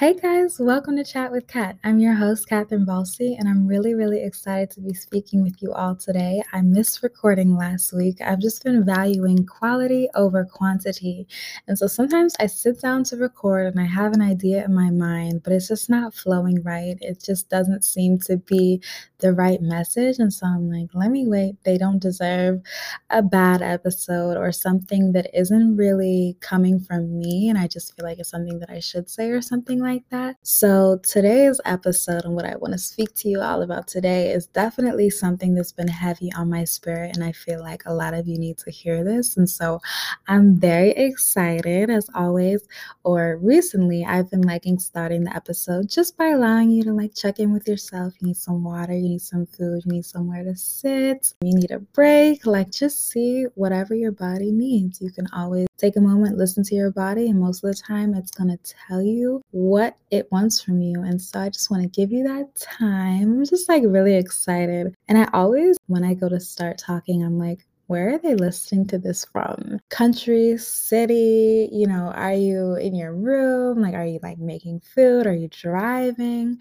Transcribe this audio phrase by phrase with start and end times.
[0.00, 1.76] Hey guys, welcome to Chat with Kat.
[1.84, 5.74] I'm your host, Katherine Balsey, and I'm really, really excited to be speaking with you
[5.74, 6.42] all today.
[6.54, 8.22] I missed recording last week.
[8.22, 11.28] I've just been valuing quality over quantity.
[11.68, 14.88] And so sometimes I sit down to record and I have an idea in my
[14.88, 16.96] mind, but it's just not flowing right.
[17.02, 18.80] It just doesn't seem to be
[19.18, 20.18] the right message.
[20.18, 21.56] And so I'm like, let me wait.
[21.64, 22.62] They don't deserve
[23.10, 27.50] a bad episode or something that isn't really coming from me.
[27.50, 30.08] And I just feel like it's something that I should say or something like like
[30.10, 30.36] that.
[30.42, 34.46] So, today's episode and what I want to speak to you all about today is
[34.46, 37.16] definitely something that's been heavy on my spirit.
[37.16, 39.36] And I feel like a lot of you need to hear this.
[39.36, 39.80] And so,
[40.28, 42.62] I'm very excited as always.
[43.02, 47.40] Or recently, I've been liking starting the episode just by allowing you to like check
[47.40, 48.14] in with yourself.
[48.20, 51.72] You need some water, you need some food, you need somewhere to sit, you need
[51.72, 52.46] a break.
[52.46, 55.00] Like, just see whatever your body needs.
[55.00, 58.14] You can always take a moment, listen to your body, and most of the time,
[58.14, 59.79] it's going to tell you what
[60.10, 61.02] it wants from you.
[61.02, 63.38] And so I just want to give you that time.
[63.38, 64.94] I'm just like really excited.
[65.08, 68.86] And I always, when I go to start talking, I'm like, where are they listening
[68.86, 69.80] to this from?
[69.88, 73.82] Country, city, you know, are you in your room?
[73.82, 75.26] Like, are you like making food?
[75.26, 76.56] Are you driving?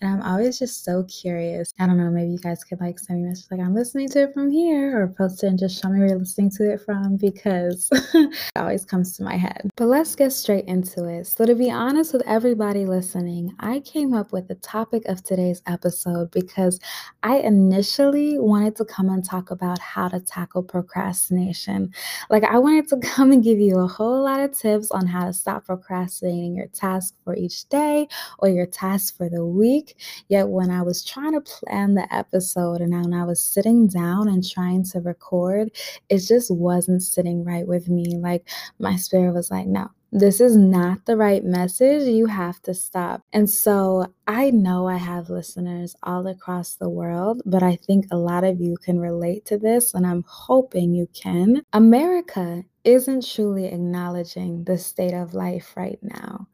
[0.00, 1.72] And I'm always just so curious.
[1.78, 4.08] I don't know, maybe you guys could like send me a message like, I'm listening
[4.08, 6.72] to it from here, or post it and just show me where you're listening to
[6.72, 9.70] it from because it always comes to my head.
[9.76, 11.28] But let's get straight into it.
[11.28, 15.62] So, to be honest with everybody listening, I came up with the topic of today's
[15.68, 16.80] episode because
[17.22, 21.92] I initially wanted to come and talk about how to tackle procrastination.
[22.30, 25.26] Like, I wanted to come and give you a whole lot of tips on how
[25.26, 28.08] to stop procrastinating your task for each day
[28.40, 29.96] or your task for the week.
[30.28, 34.28] Yet, when I was trying to plan the episode and when I was sitting down
[34.28, 35.70] and trying to record,
[36.08, 38.16] it just wasn't sitting right with me.
[38.16, 38.48] Like,
[38.80, 42.06] my spirit was like, no, this is not the right message.
[42.06, 43.22] You have to stop.
[43.32, 48.18] And so I know I have listeners all across the world, but I think a
[48.18, 51.62] lot of you can relate to this, and I'm hoping you can.
[51.72, 56.46] America isn't truly acknowledging the state of life right now.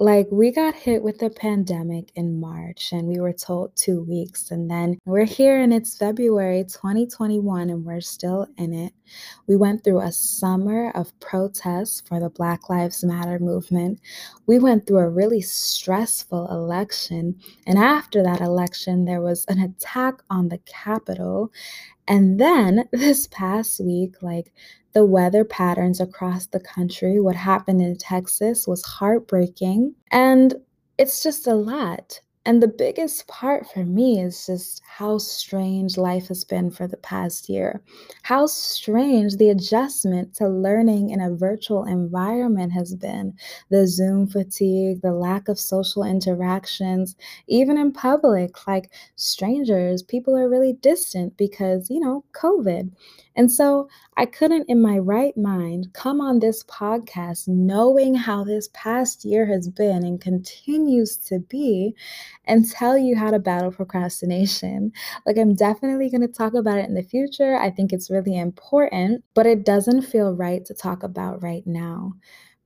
[0.00, 4.52] Like, we got hit with the pandemic in March and we were told two weeks,
[4.52, 8.92] and then we're here and it's February 2021 and we're still in it.
[9.48, 13.98] We went through a summer of protests for the Black Lives Matter movement.
[14.46, 17.34] We went through a really stressful election,
[17.66, 21.50] and after that election, there was an attack on the Capitol.
[22.06, 24.52] And then this past week, like
[24.98, 29.94] the weather patterns across the country, what happened in Texas was heartbreaking.
[30.10, 30.56] And
[30.98, 32.20] it's just a lot.
[32.44, 36.96] And the biggest part for me is just how strange life has been for the
[36.96, 37.80] past year.
[38.22, 43.34] How strange the adjustment to learning in a virtual environment has been.
[43.70, 47.14] The Zoom fatigue, the lack of social interactions,
[47.46, 52.90] even in public, like strangers, people are really distant because, you know, COVID.
[53.38, 53.88] And so
[54.18, 59.46] I couldn't, in my right mind, come on this podcast knowing how this past year
[59.46, 61.94] has been and continues to be
[62.44, 64.92] and tell you how to battle procrastination.
[65.26, 67.56] Like, I'm definitely going to talk about it in the future.
[67.56, 72.14] I think it's really important, but it doesn't feel right to talk about right now.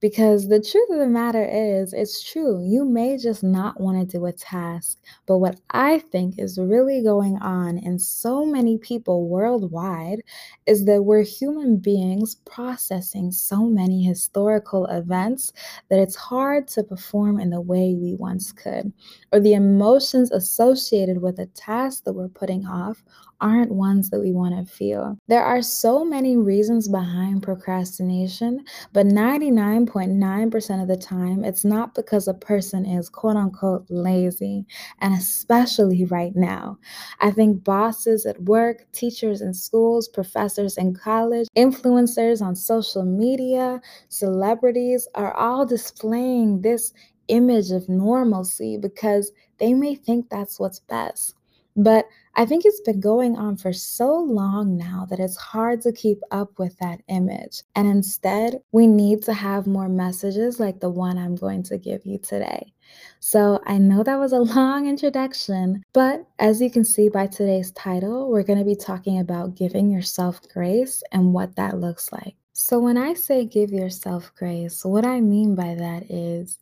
[0.03, 2.61] Because the truth of the matter is, it's true.
[2.61, 4.99] You may just not want to do a task.
[5.27, 10.23] But what I think is really going on in so many people worldwide
[10.67, 15.53] is that we're human beings processing so many historical events
[15.89, 18.93] that it's hard to perform in the way we once could.
[19.33, 23.05] Or the emotions associated with a task that we're putting off
[23.43, 25.19] aren't ones that we want to feel.
[25.27, 32.29] There are so many reasons behind procrastination, but 99.9% of the time, it's not because
[32.29, 34.65] a person is quote unquote lazy,
[35.01, 36.79] and especially right now.
[37.21, 43.81] I think bosses at work, teachers in schools, professors in college, influencers on social media,
[44.09, 46.93] celebrities are all displaying this
[47.29, 51.35] image of normalcy because they may think that's what's best.
[51.77, 55.93] But I think it's been going on for so long now that it's hard to
[55.93, 57.63] keep up with that image.
[57.75, 62.07] And instead, we need to have more messages like the one I'm going to give
[62.07, 62.73] you today.
[63.21, 67.71] So I know that was a long introduction, but as you can see by today's
[67.73, 72.35] title, we're going to be talking about giving yourself grace and what that looks like.
[72.55, 76.59] So when I say give yourself grace, what I mean by that is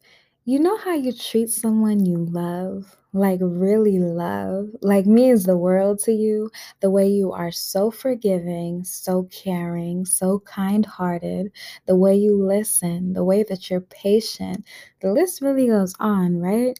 [0.50, 6.00] You know how you treat someone you love, like really love, like means the world
[6.00, 6.50] to you,
[6.80, 11.52] the way you are so forgiving, so caring, so kind hearted,
[11.86, 14.64] the way you listen, the way that you're patient.
[15.00, 16.76] The list really goes on, right?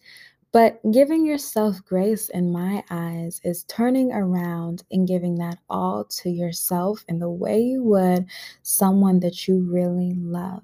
[0.51, 6.29] But giving yourself grace, in my eyes, is turning around and giving that all to
[6.29, 8.25] yourself in the way you would
[8.63, 10.63] someone that you really love.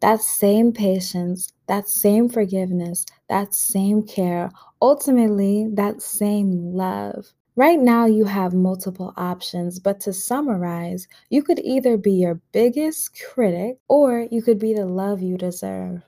[0.00, 4.50] That same patience, that same forgiveness, that same care,
[4.82, 7.32] ultimately, that same love.
[7.56, 13.16] Right now, you have multiple options, but to summarize, you could either be your biggest
[13.32, 16.02] critic or you could be the love you deserve.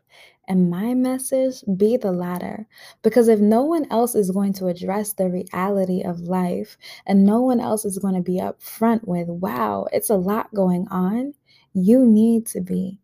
[0.48, 2.66] And my message be the latter.
[3.02, 6.76] Because if no one else is going to address the reality of life
[7.06, 10.86] and no one else is going to be upfront with, wow, it's a lot going
[10.88, 11.34] on,
[11.74, 12.98] you need to be.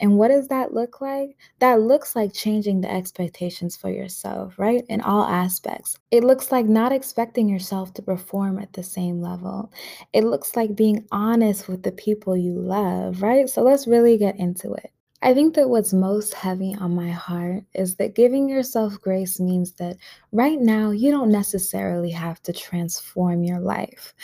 [0.00, 1.36] And what does that look like?
[1.58, 4.84] That looks like changing the expectations for yourself, right?
[4.88, 5.98] In all aspects.
[6.10, 9.72] It looks like not expecting yourself to perform at the same level.
[10.12, 13.48] It looks like being honest with the people you love, right?
[13.48, 14.90] So let's really get into it.
[15.22, 19.72] I think that what's most heavy on my heart is that giving yourself grace means
[19.72, 19.96] that
[20.30, 24.14] right now you don't necessarily have to transform your life.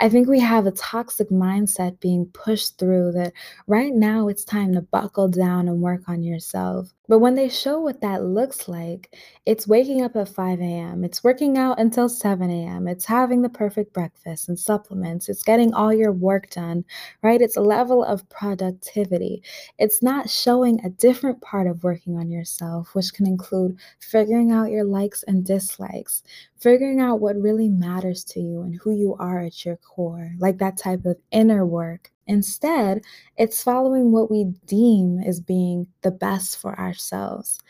[0.00, 3.32] I think we have a toxic mindset being pushed through that
[3.66, 6.92] right now it's time to buckle down and work on yourself.
[7.06, 9.14] But when they show what that looks like,
[9.44, 13.50] it's waking up at 5 a.m., it's working out until 7 a.m., it's having the
[13.50, 16.82] perfect breakfast and supplements, it's getting all your work done,
[17.22, 17.42] right?
[17.42, 19.42] It's a level of productivity.
[19.78, 24.70] It's not showing a different part of working on yourself, which can include figuring out
[24.70, 26.22] your likes and dislikes,
[26.64, 30.56] figuring out what really matters to you and who you are at your core, like
[30.56, 32.10] that type of inner work.
[32.26, 33.02] Instead,
[33.36, 37.60] it's following what we deem as being the best for ourselves.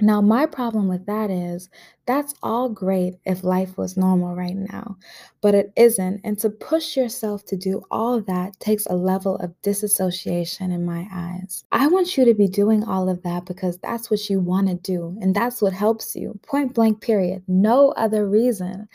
[0.00, 1.68] Now, my problem with that is
[2.06, 4.96] that's all great if life was normal right now,
[5.40, 6.20] but it isn't.
[6.22, 11.08] And to push yourself to do all that takes a level of disassociation in my
[11.12, 11.64] eyes.
[11.72, 14.74] I want you to be doing all of that because that's what you want to
[14.74, 16.38] do and that's what helps you.
[16.46, 17.42] Point blank, period.
[17.48, 18.88] No other reason.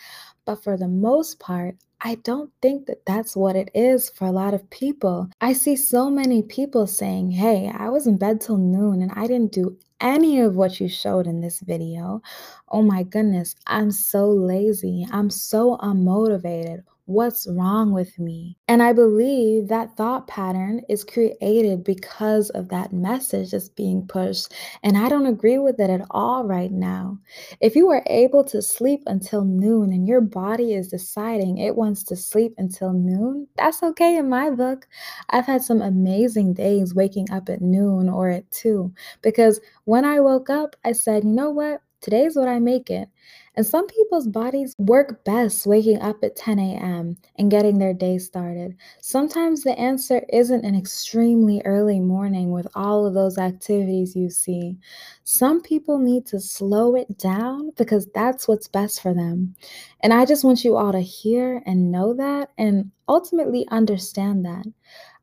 [0.45, 4.31] But for the most part, I don't think that that's what it is for a
[4.31, 5.29] lot of people.
[5.39, 9.25] I see so many people saying, Hey, I was in bed till noon and I
[9.25, 12.21] didn't do any of what you showed in this video.
[12.67, 15.07] Oh my goodness, I'm so lazy.
[15.11, 16.83] I'm so unmotivated.
[17.05, 18.57] What's wrong with me?
[18.69, 24.53] And I believe that thought pattern is created because of that message that's being pushed.
[24.83, 27.19] And I don't agree with it at all right now.
[27.59, 32.03] If you are able to sleep until noon and your body is deciding it wants
[32.03, 34.87] to sleep until noon, that's okay in my book.
[35.29, 40.21] I've had some amazing days waking up at noon or at two because when I
[40.21, 41.81] woke up, I said, you know what?
[41.99, 43.09] Today's what I make it.
[43.55, 47.17] And some people's bodies work best waking up at 10 a.m.
[47.37, 48.75] and getting their day started.
[49.01, 54.77] Sometimes the answer isn't an extremely early morning with all of those activities you see.
[55.23, 59.55] Some people need to slow it down because that's what's best for them.
[60.01, 64.65] And I just want you all to hear and know that and ultimately understand that.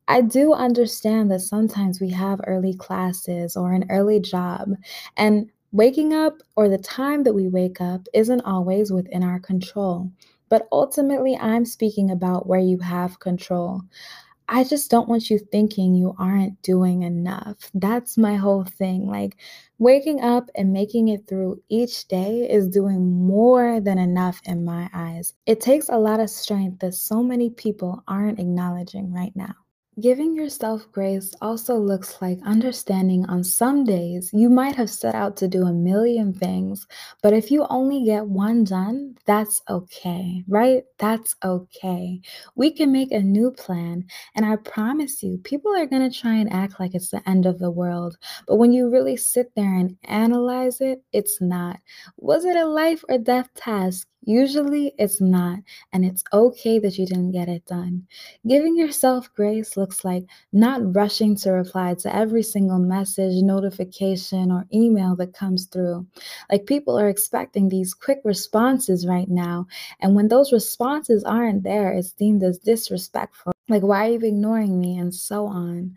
[0.08, 4.70] I do understand that sometimes we have early classes or an early job,
[5.16, 10.10] and Waking up or the time that we wake up isn't always within our control,
[10.48, 13.82] but ultimately, I'm speaking about where you have control.
[14.48, 17.70] I just don't want you thinking you aren't doing enough.
[17.74, 19.06] That's my whole thing.
[19.08, 19.36] Like,
[19.78, 24.90] waking up and making it through each day is doing more than enough in my
[24.92, 25.34] eyes.
[25.46, 29.54] It takes a lot of strength that so many people aren't acknowledging right now.
[30.00, 35.36] Giving yourself grace also looks like understanding on some days you might have set out
[35.38, 36.86] to do a million things,
[37.22, 40.84] but if you only get one done, that's okay, right?
[40.98, 42.20] That's okay.
[42.54, 46.34] We can make a new plan, and I promise you, people are going to try
[46.34, 48.16] and act like it's the end of the world,
[48.46, 51.78] but when you really sit there and analyze it, it's not.
[52.16, 54.06] Was it a life or death task?
[54.22, 55.60] Usually it's not,
[55.92, 58.06] and it's okay that you didn't get it done.
[58.46, 64.66] Giving yourself grace looks like not rushing to reply to every single message, notification, or
[64.74, 66.06] email that comes through.
[66.50, 69.66] Like people are expecting these quick responses right now,
[70.00, 73.52] and when those responses aren't there, it's deemed as disrespectful.
[73.68, 74.98] Like, why are you ignoring me?
[74.98, 75.96] And so on.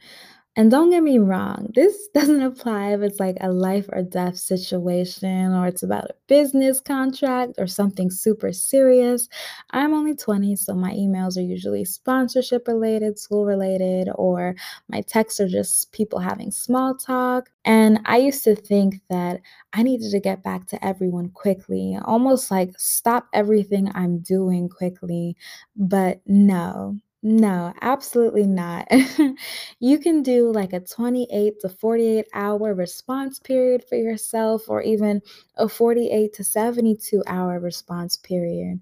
[0.56, 4.38] And don't get me wrong, this doesn't apply if it's like a life or death
[4.38, 9.28] situation or it's about a business contract or something super serious.
[9.72, 14.56] I'm only 20, so my emails are usually sponsorship related, school related, or
[14.90, 17.50] my texts are just people having small talk.
[17.66, 19.42] And I used to think that
[19.74, 25.36] I needed to get back to everyone quickly, almost like stop everything I'm doing quickly.
[25.76, 28.88] But no, no, absolutely not.
[29.80, 35.22] you can do like a 28 to 48 hour response period for yourself, or even
[35.56, 38.82] a 48 to 72 hour response period.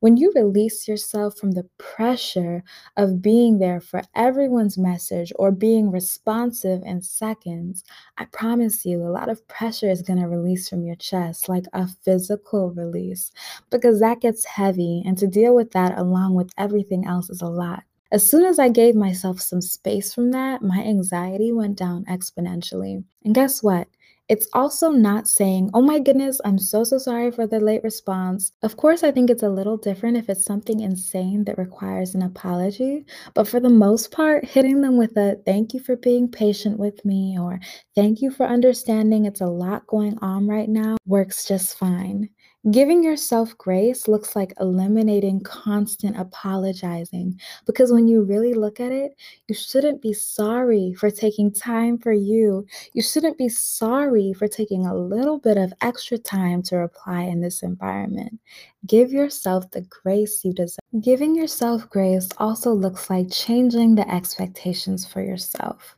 [0.00, 2.64] When you release yourself from the pressure
[2.96, 7.84] of being there for everyone's message or being responsive in seconds,
[8.16, 11.66] I promise you a lot of pressure is going to release from your chest, like
[11.74, 13.30] a physical release,
[13.68, 15.02] because that gets heavy.
[15.04, 17.82] And to deal with that along with everything else is a lot.
[18.10, 23.04] As soon as I gave myself some space from that, my anxiety went down exponentially.
[23.22, 23.86] And guess what?
[24.30, 28.52] It's also not saying, oh my goodness, I'm so, so sorry for the late response.
[28.62, 32.22] Of course, I think it's a little different if it's something insane that requires an
[32.22, 33.04] apology.
[33.34, 37.04] But for the most part, hitting them with a thank you for being patient with
[37.04, 37.60] me or
[37.96, 42.30] thank you for understanding it's a lot going on right now works just fine.
[42.68, 49.12] Giving yourself grace looks like eliminating constant apologizing because when you really look at it,
[49.48, 52.66] you shouldn't be sorry for taking time for you.
[52.92, 57.40] You shouldn't be sorry for taking a little bit of extra time to reply in
[57.40, 58.38] this environment.
[58.86, 60.78] Give yourself the grace you deserve.
[61.02, 65.96] Giving yourself grace also looks like changing the expectations for yourself.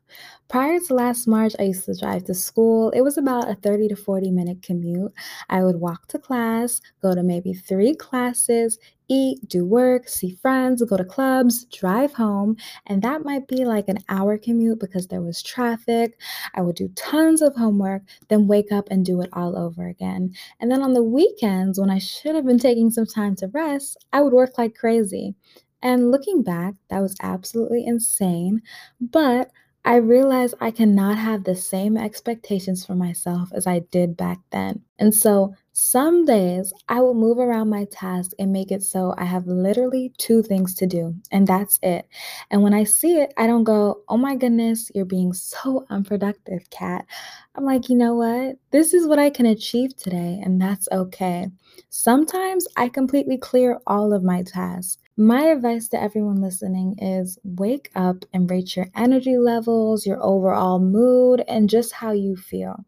[0.48, 2.90] Prior to last March, I used to drive to school.
[2.90, 5.12] It was about a 30 to 40 minute commute.
[5.48, 8.78] I would walk to class, go to maybe three classes,
[9.12, 12.56] eat, do work, see friends, go to clubs, drive home.
[12.86, 16.18] And that might be like an hour commute because there was traffic.
[16.54, 20.32] I would do tons of homework, then wake up and do it all over again.
[20.60, 23.96] And then on the weekends, when I should have been taking some time to rest,
[24.12, 25.34] I would work like crazy.
[25.82, 28.62] And looking back, that was absolutely insane.
[29.00, 29.50] But
[29.84, 34.82] I realize I cannot have the same expectations for myself as I did back then.
[34.98, 39.24] And so some days I will move around my task and make it so I
[39.24, 42.06] have literally two things to do, and that's it.
[42.50, 46.68] And when I see it, I don't go, oh my goodness, you're being so unproductive,
[46.70, 47.06] Kat.
[47.54, 48.56] I'm like, you know what?
[48.70, 51.48] This is what I can achieve today, and that's okay.
[51.88, 54.98] Sometimes I completely clear all of my tasks.
[55.16, 60.78] My advice to everyone listening is wake up and rate your energy levels, your overall
[60.78, 62.84] mood, and just how you feel.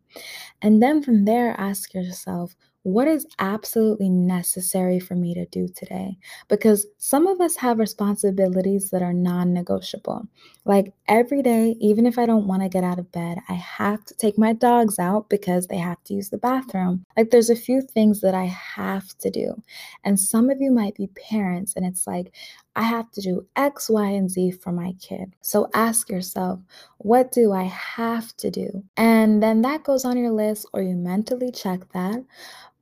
[0.62, 6.19] And then from there, ask yourself, what is absolutely necessary for me to do today?
[6.49, 10.29] Because some of us have responsibilities that are non negotiable.
[10.67, 14.05] Like every day, even if I don't want to get out of bed, I have
[14.05, 17.05] to take my dogs out because they have to use the bathroom.
[17.17, 19.62] Like there's a few things that I have to do.
[20.05, 22.35] And some of you might be parents, and it's like,
[22.76, 25.33] I have to do X, Y, and Z for my kid.
[25.41, 26.61] So ask yourself,
[26.99, 28.85] what do I have to do?
[28.97, 32.23] And then that goes on your list, or you mentally check that.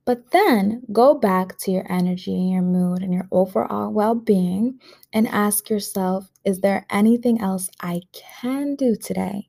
[0.05, 4.79] But then go back to your energy, and your mood, and your overall well being
[5.13, 9.47] and ask yourself is there anything else I can do today?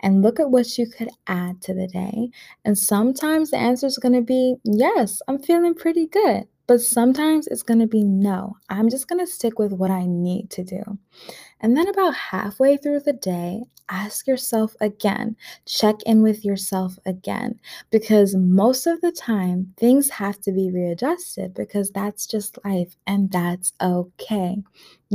[0.00, 2.28] And look at what you could add to the day.
[2.66, 6.48] And sometimes the answer is going to be yes, I'm feeling pretty good.
[6.66, 10.06] But sometimes it's going to be no, I'm just going to stick with what I
[10.06, 10.82] need to do.
[11.60, 15.36] And then about halfway through the day, ask yourself again,
[15.66, 17.58] check in with yourself again,
[17.90, 23.30] because most of the time things have to be readjusted because that's just life and
[23.30, 24.62] that's okay.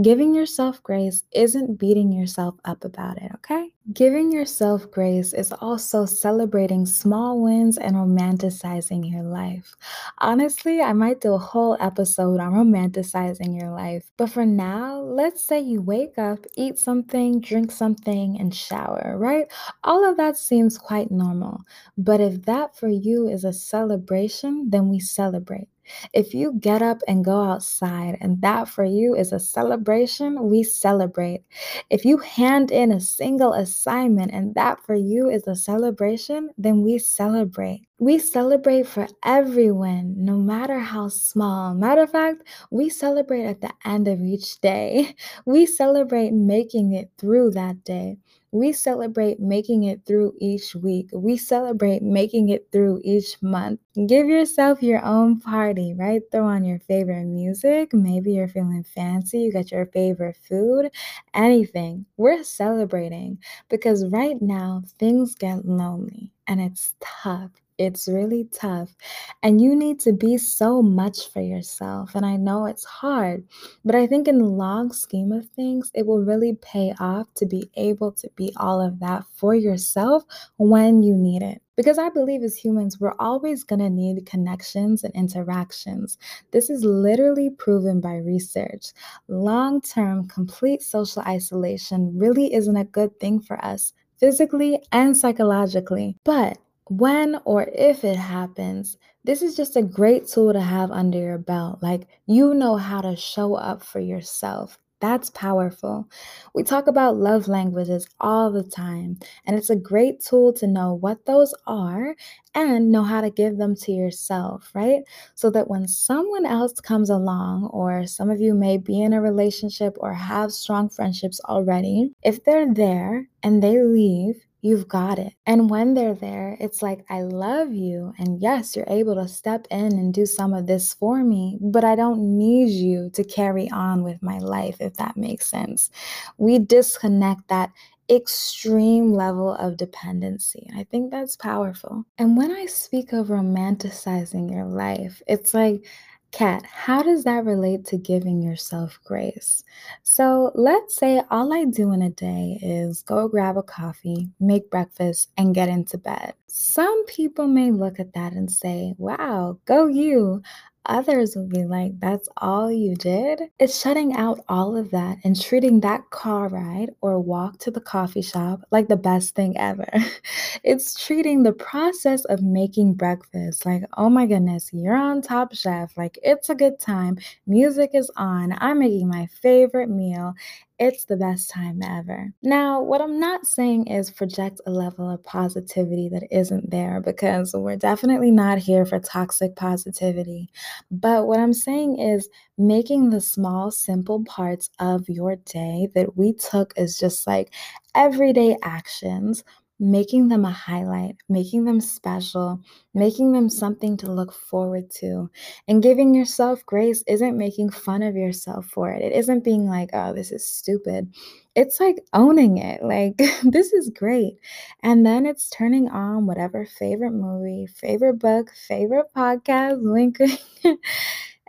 [0.01, 3.73] Giving yourself grace isn't beating yourself up about it, okay?
[3.91, 9.75] Giving yourself grace is also celebrating small wins and romanticizing your life.
[10.19, 15.43] Honestly, I might do a whole episode on romanticizing your life, but for now, let's
[15.43, 19.45] say you wake up, eat something, drink something, and shower, right?
[19.83, 21.61] All of that seems quite normal.
[21.97, 25.67] But if that for you is a celebration, then we celebrate.
[26.13, 30.63] If you get up and go outside and that for you is a celebration, we
[30.63, 31.43] celebrate.
[31.89, 36.83] If you hand in a single assignment and that for you is a celebration, then
[36.83, 37.87] we celebrate.
[37.99, 41.73] We celebrate for everyone, no matter how small.
[41.73, 45.15] Matter of fact, we celebrate at the end of each day.
[45.45, 48.17] We celebrate making it through that day.
[48.51, 51.09] We celebrate making it through each week.
[51.13, 53.79] We celebrate making it through each month.
[54.07, 56.21] Give yourself your own party, right?
[56.31, 57.93] Throw on your favorite music.
[57.93, 59.39] Maybe you're feeling fancy.
[59.41, 60.91] You got your favorite food,
[61.33, 62.05] anything.
[62.17, 63.39] We're celebrating
[63.69, 67.51] because right now things get lonely and it's tough.
[67.79, 68.93] It's really tough.
[69.41, 72.13] And you need to be so much for yourself.
[72.13, 73.47] And I know it's hard,
[73.85, 77.45] but I think in the long scheme of things, it will really pay off to
[77.45, 80.25] be able to be all of that for yourself
[80.57, 81.61] when you need it.
[81.77, 86.17] Because I believe as humans, we're always going to need connections and interactions.
[86.51, 88.87] This is literally proven by research.
[89.29, 96.17] Long term, complete social isolation really isn't a good thing for us physically and psychologically.
[96.25, 96.57] But
[96.89, 101.37] when or if it happens, this is just a great tool to have under your
[101.37, 101.79] belt.
[101.81, 104.77] Like you know how to show up for yourself.
[105.01, 106.09] That's powerful.
[106.53, 110.93] We talk about love languages all the time, and it's a great tool to know
[110.93, 112.15] what those are
[112.53, 115.03] and know how to give them to yourself, right?
[115.35, 119.21] So that when someone else comes along, or some of you may be in a
[119.21, 125.33] relationship or have strong friendships already, if they're there and they leave, you've got it.
[125.45, 128.13] And when they're there, it's like, I love you.
[128.17, 131.83] And yes, you're able to step in and do some of this for me, but
[131.83, 135.89] I don't need you to carry on with my life, if that makes sense.
[136.37, 137.71] We disconnect that
[138.09, 140.67] extreme level of dependency.
[140.75, 142.05] I think that's powerful.
[142.17, 145.85] And when I speak of romanticizing your life, it's like,
[146.31, 149.63] Kat, how does that relate to giving yourself grace?
[150.03, 154.69] So let's say all I do in a day is go grab a coffee, make
[154.69, 156.33] breakfast, and get into bed.
[156.45, 160.43] Some people may look at that and say, wow, go you.
[160.89, 163.43] Others will be like, that's all you did?
[163.59, 167.79] It's shutting out all of that and treating that car ride or walk to the
[167.79, 169.87] coffee shop like the best thing ever.
[170.63, 175.95] it's treating the process of making breakfast like, oh my goodness, you're on Top Chef.
[175.95, 177.19] Like, it's a good time.
[177.45, 178.55] Music is on.
[178.57, 180.33] I'm making my favorite meal.
[180.79, 182.31] It's the best time ever.
[182.41, 187.53] Now, what I'm not saying is project a level of positivity that isn't there because
[187.53, 190.49] we're definitely not here for toxic positivity.
[190.89, 196.31] But what I'm saying is making the small, simple parts of your day that we
[196.31, 197.53] took as just like
[197.93, 199.43] everyday actions
[199.79, 202.59] making them a highlight, making them special,
[202.93, 205.29] making them something to look forward to.
[205.67, 209.01] And giving yourself grace isn't making fun of yourself for it.
[209.01, 211.13] It isn't being like, oh, this is stupid.
[211.55, 212.83] It's like owning it.
[212.83, 214.37] Like, this is great.
[214.83, 220.17] And then it's turning on whatever favorite movie, favorite book, favorite podcast, link.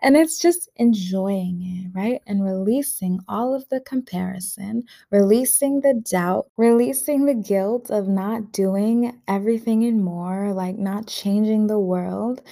[0.03, 2.21] And it's just enjoying it, right?
[2.27, 9.21] And releasing all of the comparison, releasing the doubt, releasing the guilt of not doing
[9.29, 12.43] everything and more, like not changing the world.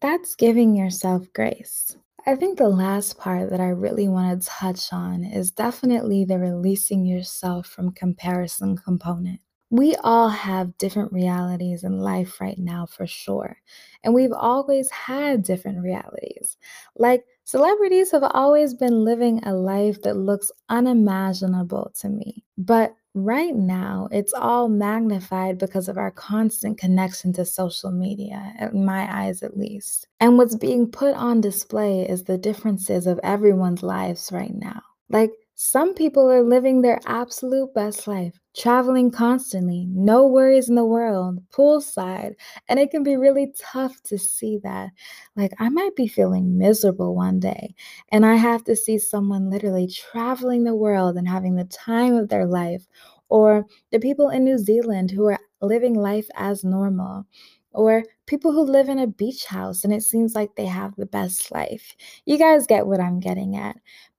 [0.00, 1.96] That's giving yourself grace.
[2.26, 6.38] I think the last part that I really want to touch on is definitely the
[6.38, 9.40] releasing yourself from comparison component.
[9.70, 13.58] We all have different realities in life right now, for sure.
[14.02, 16.56] And we've always had different realities.
[16.96, 22.44] Like, celebrities have always been living a life that looks unimaginable to me.
[22.56, 28.86] But right now, it's all magnified because of our constant connection to social media, in
[28.86, 30.08] my eyes at least.
[30.20, 34.82] And what's being put on display is the differences of everyone's lives right now.
[35.10, 40.84] Like, some people are living their absolute best life, traveling constantly, no worries in the
[40.84, 42.34] world, poolside.
[42.68, 44.90] And it can be really tough to see that.
[45.36, 47.74] Like, I might be feeling miserable one day,
[48.10, 52.28] and I have to see someone literally traveling the world and having the time of
[52.28, 52.86] their life,
[53.28, 57.26] or the people in New Zealand who are living life as normal
[57.72, 61.06] or people who live in a beach house and it seems like they have the
[61.06, 61.94] best life.
[62.24, 63.76] You guys get what I'm getting at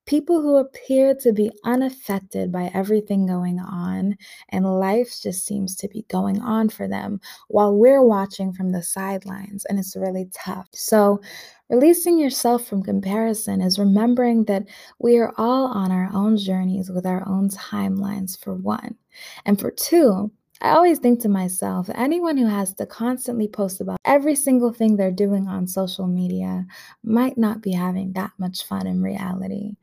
[0.09, 4.17] people who appear to be unaffected by everything going on,
[4.49, 8.81] and life just seems to be going on for them while we're watching from the
[8.81, 10.67] sidelines, and it's really tough.
[10.73, 11.21] So,
[11.69, 14.63] releasing yourself from comparison is remembering that
[14.97, 18.95] we are all on our own journeys with our own timelines, for one.
[19.45, 23.97] And for two, I always think to myself, anyone who has to constantly post about
[24.03, 26.65] every single thing they're doing on social media
[27.01, 29.77] might not be having that much fun in reality.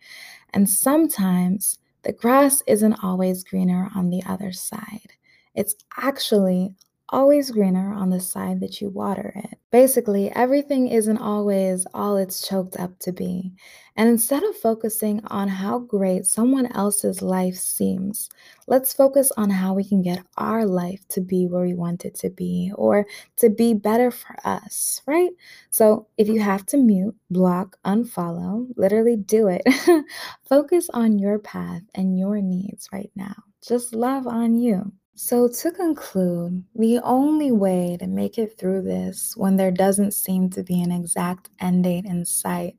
[0.52, 5.14] And sometimes the grass isn't always greener on the other side.
[5.54, 6.74] It's actually
[7.10, 9.58] always greener on the side that you water it.
[9.70, 13.52] Basically, everything isn't always all it's choked up to be.
[13.96, 18.28] And instead of focusing on how great someone else's life seems,
[18.66, 22.14] let's focus on how we can get our life to be where we want it
[22.16, 25.30] to be or to be better for us, right?
[25.70, 29.62] So if you have to mute, block, unfollow, literally do it.
[30.44, 33.34] focus on your path and your needs right now.
[33.66, 34.92] Just love on you.
[35.18, 40.50] So, to conclude, the only way to make it through this when there doesn't seem
[40.50, 42.76] to be an exact end date in sight,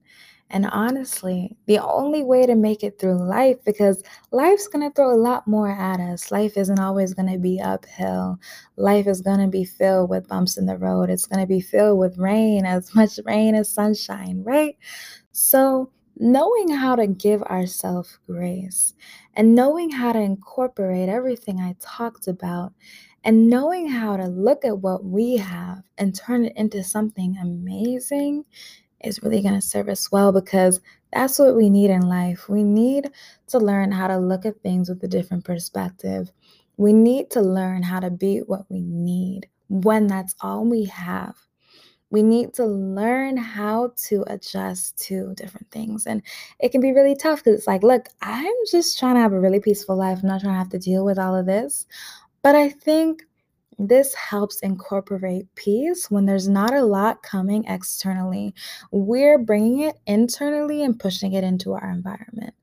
[0.51, 5.17] and honestly, the only way to make it through life, because life's gonna throw a
[5.17, 6.29] lot more at us.
[6.31, 8.39] Life isn't always gonna be uphill.
[8.75, 11.09] Life is gonna be filled with bumps in the road.
[11.09, 14.77] It's gonna be filled with rain, as much rain as sunshine, right?
[15.31, 18.93] So, knowing how to give ourselves grace
[19.35, 22.73] and knowing how to incorporate everything I talked about
[23.23, 28.45] and knowing how to look at what we have and turn it into something amazing
[29.03, 30.81] is really going to serve us well because
[31.13, 32.49] that's what we need in life.
[32.49, 33.11] We need
[33.47, 36.31] to learn how to look at things with a different perspective.
[36.77, 41.35] We need to learn how to be what we need when that's all we have
[42.09, 46.07] we need to learn how to adjust to different things.
[46.07, 46.21] And
[46.59, 49.39] it can be really tough because it's like, look, I'm just trying to have a
[49.39, 50.19] really peaceful life.
[50.21, 51.85] I'm not trying to have to deal with all of this.
[52.43, 53.23] But I think
[53.77, 58.55] this helps incorporate peace when there's not a lot coming externally.
[58.91, 62.55] We're bringing it internally and pushing it into our environment.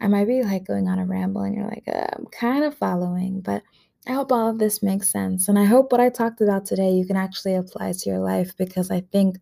[0.00, 2.76] I might be like going on a ramble and you're like, uh, I'm kind of
[2.76, 3.62] following, but
[4.08, 5.48] I hope all of this makes sense.
[5.48, 8.56] And I hope what I talked about today you can actually apply to your life
[8.56, 9.36] because I think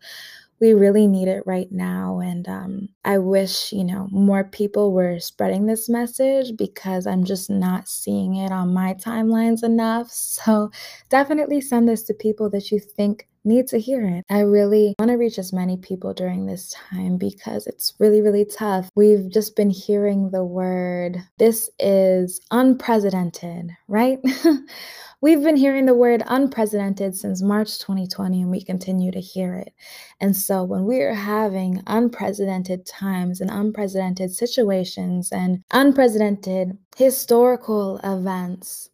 [0.61, 2.19] we really need it right now.
[2.21, 7.51] And um, I wish, you know, more people were spreading this message because I'm just
[7.51, 10.11] not seeing it on my timelines enough.
[10.11, 10.71] So
[11.11, 14.25] definitely send this to people that you think need to hear it.
[14.29, 18.45] I really want to reach as many people during this time because it's really, really
[18.45, 18.91] tough.
[18.95, 24.19] We've just been hearing the word, this is unprecedented, right?
[25.23, 29.73] We've been hearing the word unprecedented since March 2020, and we continue to hear it.
[30.21, 38.91] And so, when we are having unprecedented times and unprecedented situations and unprecedented historical events,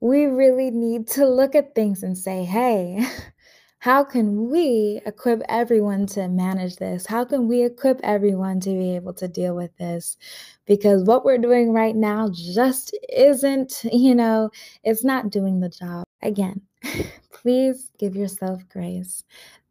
[0.00, 3.04] we really need to look at things and say, hey,
[3.86, 7.06] how can we equip everyone to manage this?
[7.06, 10.16] How can we equip everyone to be able to deal with this?
[10.66, 14.50] Because what we're doing right now just isn't, you know,
[14.82, 16.02] it's not doing the job.
[16.20, 16.62] Again,
[17.32, 19.22] please give yourself grace.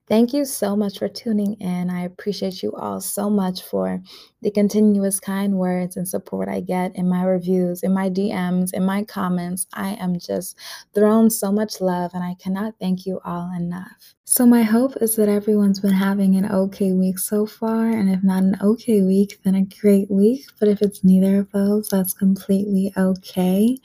[0.07, 1.89] Thank you so much for tuning in.
[1.91, 4.01] I appreciate you all so much for
[4.41, 8.83] the continuous kind words and support I get in my reviews, in my DMs, in
[8.85, 9.67] my comments.
[9.73, 10.57] I am just
[10.93, 14.14] thrown so much love and I cannot thank you all enough.
[14.25, 17.89] So, my hope is that everyone's been having an okay week so far.
[17.89, 20.45] And if not an okay week, then a great week.
[20.59, 23.77] But if it's neither of those, that's completely okay.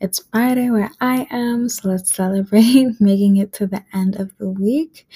[0.00, 4.48] It's Friday where I am, so let's celebrate making it to the end of the
[4.50, 5.06] week.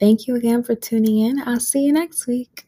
[0.00, 1.40] Thank you again for tuning in.
[1.46, 2.66] I'll see you next week.